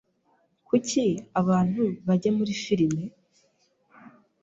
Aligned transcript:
Kuki 0.67 1.03
abantu 1.41 1.83
bajya 2.05 2.31
muri 2.37 2.53
firime? 2.63 3.03